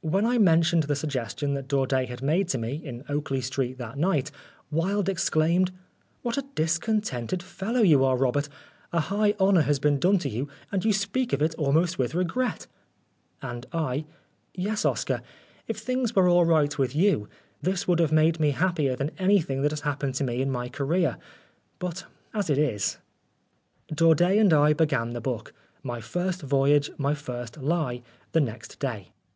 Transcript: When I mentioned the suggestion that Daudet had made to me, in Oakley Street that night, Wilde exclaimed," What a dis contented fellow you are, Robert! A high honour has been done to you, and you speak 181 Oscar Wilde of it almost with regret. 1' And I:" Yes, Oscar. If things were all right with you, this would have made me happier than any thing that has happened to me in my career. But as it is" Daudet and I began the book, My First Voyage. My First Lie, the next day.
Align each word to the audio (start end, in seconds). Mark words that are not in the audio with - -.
When 0.00 0.26
I 0.26 0.36
mentioned 0.36 0.82
the 0.82 0.96
suggestion 0.96 1.54
that 1.54 1.68
Daudet 1.68 2.08
had 2.08 2.22
made 2.22 2.48
to 2.48 2.58
me, 2.58 2.74
in 2.84 3.04
Oakley 3.08 3.40
Street 3.40 3.78
that 3.78 3.96
night, 3.96 4.32
Wilde 4.72 5.08
exclaimed," 5.08 5.70
What 6.22 6.36
a 6.36 6.42
dis 6.56 6.76
contented 6.76 7.40
fellow 7.40 7.78
you 7.80 8.04
are, 8.04 8.16
Robert! 8.16 8.48
A 8.92 8.98
high 8.98 9.36
honour 9.38 9.60
has 9.60 9.78
been 9.78 10.00
done 10.00 10.18
to 10.18 10.28
you, 10.28 10.48
and 10.72 10.84
you 10.84 10.92
speak 10.92 11.30
181 11.30 11.62
Oscar 11.62 11.62
Wilde 11.62 11.70
of 11.70 11.76
it 11.76 11.78
almost 11.78 11.98
with 12.00 12.14
regret. 12.16 12.66
1' 13.42 13.52
And 13.52 13.66
I:" 13.72 14.04
Yes, 14.66 14.84
Oscar. 14.84 15.22
If 15.68 15.76
things 15.76 16.16
were 16.16 16.28
all 16.28 16.44
right 16.44 16.76
with 16.76 16.96
you, 16.96 17.28
this 17.62 17.86
would 17.86 18.00
have 18.00 18.10
made 18.10 18.40
me 18.40 18.50
happier 18.50 18.96
than 18.96 19.12
any 19.18 19.40
thing 19.40 19.62
that 19.62 19.70
has 19.70 19.82
happened 19.82 20.16
to 20.16 20.24
me 20.24 20.42
in 20.42 20.50
my 20.50 20.68
career. 20.68 21.16
But 21.78 22.06
as 22.34 22.50
it 22.50 22.58
is" 22.58 22.98
Daudet 23.94 24.36
and 24.36 24.52
I 24.52 24.72
began 24.72 25.12
the 25.12 25.20
book, 25.20 25.54
My 25.84 26.00
First 26.00 26.42
Voyage. 26.42 26.90
My 26.98 27.14
First 27.14 27.56
Lie, 27.58 28.02
the 28.32 28.40
next 28.40 28.80
day. 28.80 29.12